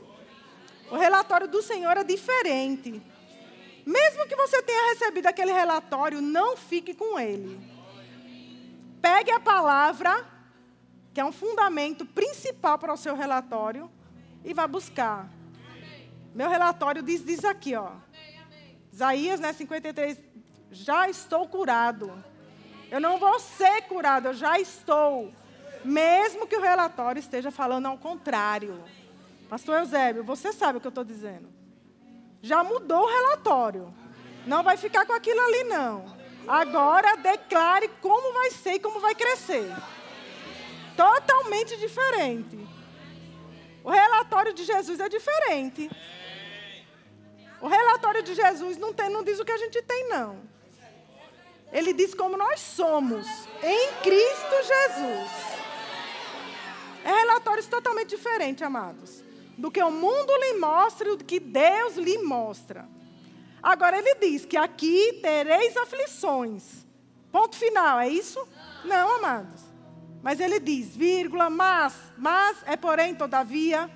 [0.89, 3.03] O relatório do Senhor é diferente.
[3.85, 7.59] Mesmo que você tenha recebido aquele relatório, não fique com ele.
[9.03, 10.25] Pegue a palavra,
[11.13, 13.91] que é um fundamento principal para o seu relatório,
[14.45, 15.29] e vá buscar.
[16.33, 17.95] Meu relatório diz, diz aqui, ó.
[18.93, 20.19] Isaías, né, 53,
[20.71, 22.29] já estou curado.
[22.91, 25.33] Eu não vou ser curado, eu já estou.
[25.85, 28.83] Mesmo que o relatório esteja falando ao contrário.
[29.49, 31.49] Pastor Eusébio, você sabe o que eu estou dizendo.
[32.43, 33.95] Já mudou o relatório.
[34.47, 36.17] Não vai ficar com aquilo ali, não.
[36.47, 39.71] Agora declare como vai ser e como vai crescer.
[40.97, 42.59] Totalmente diferente.
[43.85, 45.91] O relatório de Jesus é diferente.
[47.61, 50.41] O relatório de Jesus não, tem, não diz o que a gente tem, não.
[51.73, 53.27] Ele diz como nós somos
[53.63, 55.31] em Cristo Jesus.
[57.05, 59.23] É relatórios totalmente diferentes, amados,
[59.57, 62.89] do que o mundo lhe mostra e do que Deus lhe mostra.
[63.63, 66.87] Agora ele diz que aqui tereis aflições.
[67.31, 68.47] Ponto final, é isso?
[68.85, 69.61] Não, amados.
[70.23, 73.91] Mas ele diz, vírgula, mas, mas é porém, todavia,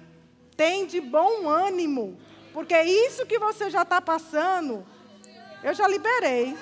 [0.56, 2.18] tem de bom ânimo.
[2.52, 4.86] Porque isso que você já está passando,
[5.62, 6.56] eu já liberei.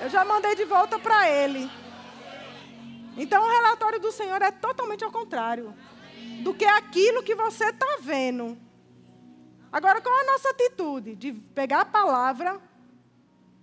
[0.00, 1.70] Eu já mandei de volta para ele.
[3.16, 5.74] Então o relatório do Senhor é totalmente ao contrário
[6.42, 8.56] do que aquilo que você está vendo.
[9.72, 11.14] Agora, qual é a nossa atitude?
[11.14, 12.60] De pegar a palavra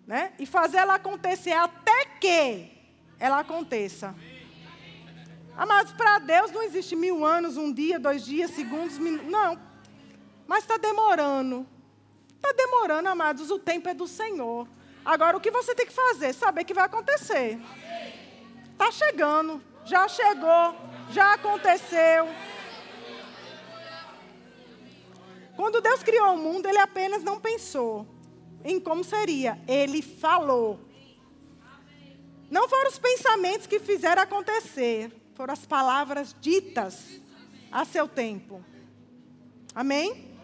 [0.06, 2.71] né, e fazer ela acontecer até que
[3.19, 4.13] ela aconteça.
[5.58, 9.31] Amados, para Deus não existe mil anos, um dia, dois dias, segundos, minutos.
[9.31, 9.58] Não.
[10.46, 11.65] Mas está demorando.
[12.36, 13.50] Está demorando, amados.
[13.50, 14.67] O tempo é do Senhor.
[15.06, 16.33] Agora, o que você tem que fazer?
[16.33, 17.60] Saber que vai acontecer.
[18.71, 20.75] Está chegando, já chegou,
[21.12, 22.27] já aconteceu.
[25.56, 28.06] Quando Deus criou o mundo, Ele apenas não pensou
[28.63, 30.79] em como seria, Ele falou.
[32.49, 37.21] Não foram os pensamentos que fizeram acontecer, foram as palavras ditas
[37.71, 38.63] a seu tempo.
[39.73, 40.35] Amém?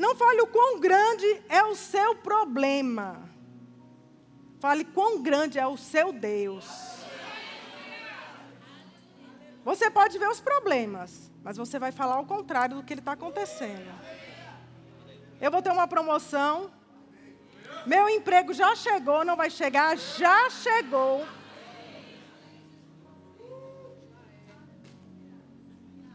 [0.00, 3.20] Não fale o quão grande é o seu problema.
[4.58, 6.66] Fale quão grande é o seu Deus.
[9.62, 13.92] Você pode ver os problemas, mas você vai falar o contrário do que está acontecendo.
[15.38, 16.70] Eu vou ter uma promoção.
[17.84, 21.26] Meu emprego já chegou, não vai chegar, já chegou.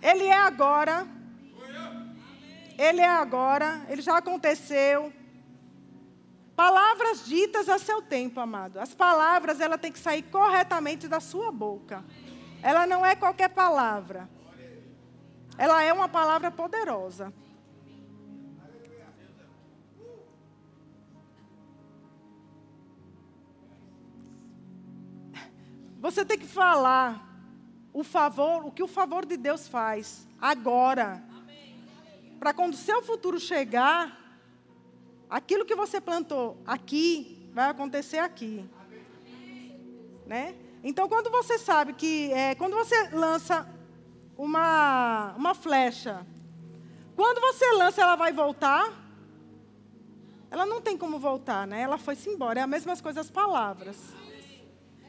[0.01, 1.07] Ele é agora.
[2.77, 5.11] Ele é agora, ele já aconteceu.
[6.55, 8.79] Palavras ditas a seu tempo, amado.
[8.79, 12.03] As palavras, ela tem que sair corretamente da sua boca.
[12.61, 14.29] Ela não é qualquer palavra.
[15.57, 17.33] Ela é uma palavra poderosa.
[25.99, 27.27] Você tem que falar
[27.91, 31.23] o favor, o que o favor de Deus faz agora.
[32.39, 34.39] Para quando o seu futuro chegar,
[35.29, 38.69] aquilo que você plantou aqui vai acontecer aqui.
[40.25, 40.55] Né?
[40.83, 43.67] Então, quando você sabe que, é, quando você lança
[44.37, 46.25] uma, uma flecha,
[47.15, 48.93] quando você lança, ela vai voltar?
[50.51, 51.81] Ela não tem como voltar, né?
[51.81, 52.59] Ela foi-se embora.
[52.59, 53.97] É a mesma coisa as palavras.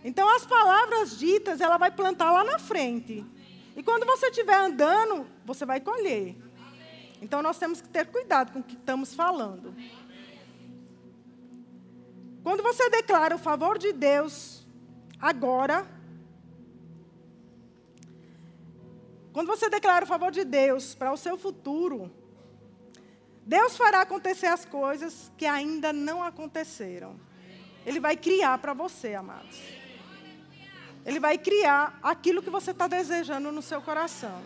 [0.05, 3.25] Então, as palavras ditas, ela vai plantar lá na frente.
[3.77, 6.37] E quando você estiver andando, você vai colher.
[7.27, 9.75] Então, nós temos que ter cuidado com o que estamos falando.
[12.41, 14.65] Quando você declara o favor de Deus
[15.19, 15.85] agora,
[19.33, 22.13] quando você declara o favor de Deus para o seu futuro,
[23.45, 27.19] Deus fará acontecer as coisas que ainda não aconteceram.
[27.85, 29.61] Ele vai criar para você, amados.
[31.05, 34.41] Ele vai criar aquilo que você está desejando no seu coração.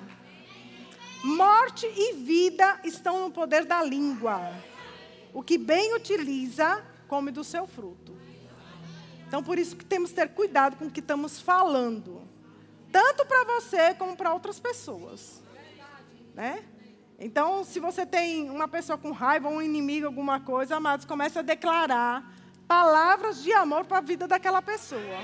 [1.22, 4.40] Morte e vida estão no poder da língua.
[5.32, 8.16] O que bem utiliza, come do seu fruto.
[9.26, 12.22] Então, por isso que temos que ter cuidado com o que estamos falando.
[12.90, 15.42] Tanto para você como para outras pessoas.
[16.34, 16.64] Né?
[17.18, 21.42] Então, se você tem uma pessoa com raiva, um inimigo, alguma coisa, amados, comece a
[21.42, 22.34] declarar
[22.66, 25.18] palavras de amor para a vida daquela pessoa.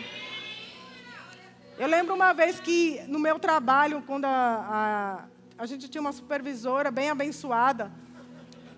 [1.78, 5.24] Eu lembro uma vez que no meu trabalho, quando a, a,
[5.58, 7.92] a gente tinha uma supervisora bem abençoada,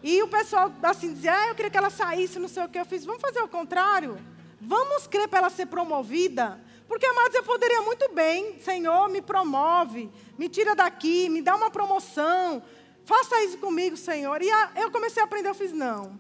[0.02, 2.78] e o pessoal assim dizia, ah, eu queria que ela saísse, não sei o que.
[2.78, 4.16] Eu fiz, vamos fazer o contrário?
[4.60, 6.60] Vamos crer para ela ser promovida?
[6.86, 11.70] Porque, amados, eu poderia muito bem, Senhor, me promove, me tira daqui, me dá uma
[11.70, 12.62] promoção,
[13.04, 14.40] faça isso comigo, Senhor.
[14.40, 16.18] E a, eu comecei a aprender, eu fiz, não,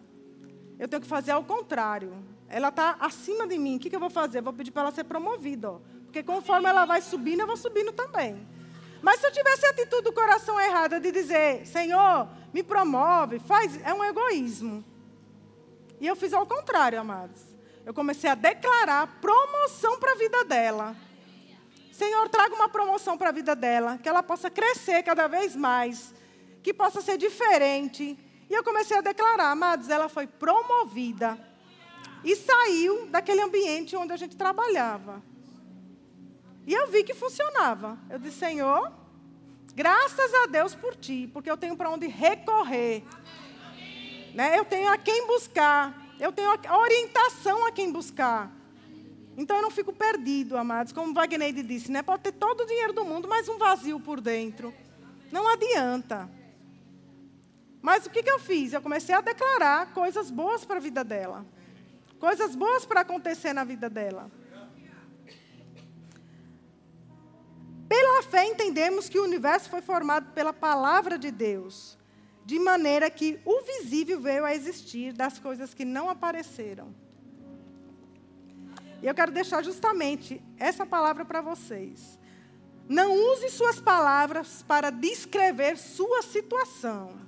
[0.78, 2.12] eu tenho que fazer ao contrário.
[2.48, 4.38] Ela está acima de mim, o que, que eu vou fazer?
[4.38, 5.80] Eu vou pedir para ela ser promovida, ó.
[6.04, 8.46] porque conforme ela vai subindo, eu vou subindo também.
[9.02, 13.80] Mas se eu tivesse a atitude do coração errada de dizer, Senhor, me promove, faz,
[13.84, 14.84] é um egoísmo.
[16.00, 17.48] E eu fiz ao contrário, amados
[17.88, 20.94] eu comecei a declarar promoção para a vida dela.
[21.90, 26.12] Senhor, traga uma promoção para a vida dela, que ela possa crescer cada vez mais,
[26.62, 28.18] que possa ser diferente.
[28.50, 31.38] E eu comecei a declarar, amados, ela foi promovida
[32.22, 35.22] e saiu daquele ambiente onde a gente trabalhava.
[36.68, 37.98] E eu vi que funcionava.
[38.10, 38.92] Eu disse, Senhor,
[39.74, 43.02] graças a Deus por ti, porque eu tenho para onde recorrer.
[44.34, 44.58] Né?
[44.58, 45.96] Eu tenho a quem buscar.
[46.20, 48.52] Eu tenho a orientação a quem buscar.
[49.34, 50.92] Então eu não fico perdido, amados.
[50.92, 52.02] Como Wagner disse, né?
[52.02, 54.74] Pode ter todo o dinheiro do mundo, mas um vazio por dentro.
[55.32, 56.28] Não adianta.
[57.80, 58.74] Mas o que, que eu fiz?
[58.74, 61.46] Eu comecei a declarar coisas boas para a vida dela.
[62.20, 64.30] Coisas boas para acontecer na vida dela.
[67.88, 71.98] Pela fé entendemos que o universo foi formado pela palavra de Deus
[72.48, 76.94] de maneira que o visível veio a existir das coisas que não apareceram.
[79.02, 82.18] E eu quero deixar justamente essa palavra para vocês.
[82.88, 87.20] Não use suas palavras para descrever sua situação.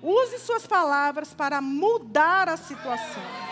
[0.00, 3.49] Use suas palavras para mudar a situação.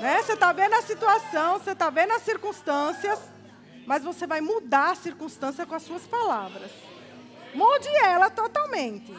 [0.00, 0.22] Né?
[0.22, 3.18] Você está vendo a situação, você está vendo as circunstâncias,
[3.86, 6.70] mas você vai mudar a circunstância com as suas palavras.
[7.54, 9.12] Mude ela totalmente.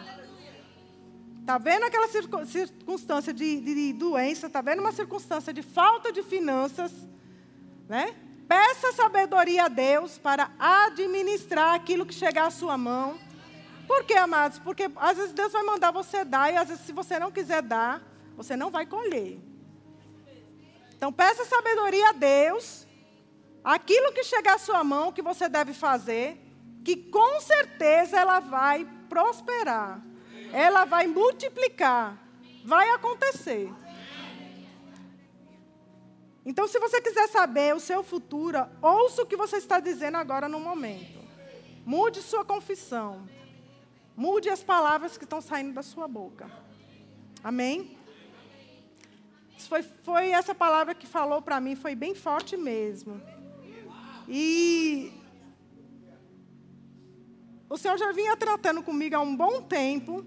[1.42, 2.08] Está vendo aquela
[2.46, 4.48] circunstância de, de doença?
[4.48, 6.92] Está vendo uma circunstância de falta de finanças?
[7.88, 8.16] Né?
[8.48, 13.20] Peça sabedoria a Deus para administrar aquilo que chegar à sua mão.
[13.88, 14.60] Por quê, amados?
[14.60, 17.64] Porque às vezes Deus vai mandar você dar e às vezes, se você não quiser
[17.64, 18.02] dar,
[18.38, 19.49] você não vai colher.
[21.00, 22.86] Então, peça sabedoria a Deus.
[23.64, 26.38] Aquilo que chegar à sua mão, que você deve fazer
[26.84, 30.02] que com certeza ela vai prosperar,
[30.52, 32.18] ela vai multiplicar,
[32.66, 33.72] vai acontecer.
[36.46, 40.50] Então, se você quiser saber o seu futuro, ouça o que você está dizendo agora
[40.50, 41.20] no momento.
[41.86, 43.26] Mude sua confissão.
[44.18, 46.50] Mude as palavras que estão saindo da sua boca.
[47.44, 47.99] Amém?
[49.68, 53.22] Foi, foi essa palavra que falou para mim, foi bem forte mesmo.
[54.28, 55.12] E
[57.70, 60.26] o Senhor já vinha tratando comigo há um bom tempo.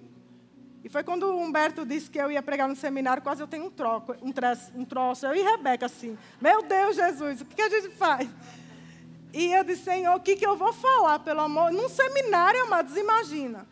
[0.85, 3.67] E foi quando o Humberto disse que eu ia pregar no seminário, quase eu tenho
[3.67, 5.27] um, troco, um, troço, um troço.
[5.27, 8.29] Eu e Rebeca assim, meu Deus, Jesus, o que, que a gente faz?
[9.33, 11.73] E eu disse, Senhor, o que, que eu vou falar, pelo amor?
[11.73, 13.67] Num seminário, amados, imagina.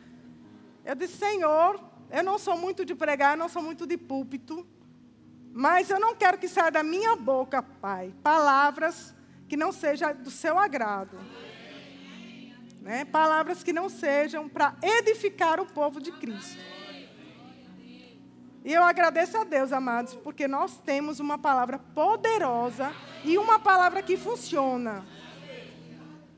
[0.84, 1.80] Eu disse, Senhor,
[2.10, 4.66] eu não sou muito de pregar, eu não sou muito de púlpito,
[5.52, 9.14] mas eu não quero que saia da minha boca, Pai, palavras
[9.48, 11.18] que não sejam do seu agrado.
[12.80, 13.04] Né?
[13.04, 16.58] Palavras que não sejam para edificar o povo de Cristo.
[18.64, 22.92] E eu agradeço a Deus, amados, porque nós temos uma palavra poderosa
[23.24, 25.04] e uma palavra que funciona.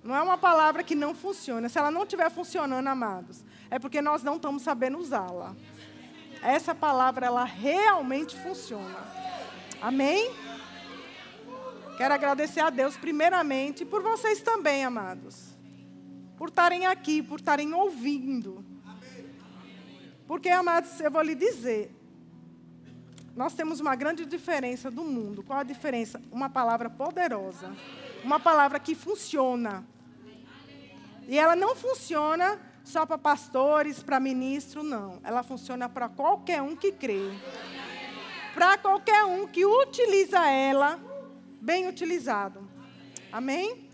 [0.03, 1.69] Não é uma palavra que não funciona.
[1.69, 5.55] Se ela não estiver funcionando, amados, é porque nós não estamos sabendo usá-la.
[6.43, 8.99] Essa palavra, ela realmente funciona.
[9.81, 10.33] Amém?
[11.97, 15.57] Quero agradecer a Deus, primeiramente, por vocês também, amados.
[16.37, 18.65] Por estarem aqui, por estarem ouvindo.
[20.27, 21.95] Porque, amados, eu vou lhe dizer,
[23.37, 25.43] nós temos uma grande diferença do mundo.
[25.43, 26.21] Qual a diferença?
[26.31, 27.73] Uma palavra poderosa.
[28.25, 29.87] Uma palavra que funciona.
[31.29, 35.21] E ela não funciona só para pastores, para ministros, não.
[35.23, 37.31] Ela funciona para qualquer um que crê.
[38.55, 41.01] Para qualquer um que utiliza ela
[41.61, 42.69] bem utilizado.
[43.31, 43.89] Amém?